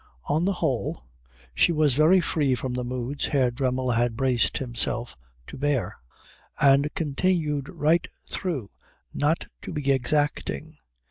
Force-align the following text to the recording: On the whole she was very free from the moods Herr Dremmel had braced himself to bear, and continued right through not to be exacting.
On 0.25 0.45
the 0.45 0.53
whole 0.53 1.05
she 1.53 1.71
was 1.71 1.93
very 1.93 2.19
free 2.19 2.55
from 2.55 2.73
the 2.73 2.83
moods 2.83 3.27
Herr 3.27 3.51
Dremmel 3.51 3.91
had 3.91 4.17
braced 4.17 4.57
himself 4.57 5.15
to 5.45 5.59
bear, 5.59 5.99
and 6.59 6.91
continued 6.95 7.69
right 7.69 8.07
through 8.25 8.71
not 9.13 9.45
to 9.61 9.71
be 9.71 9.91
exacting. 9.91 10.79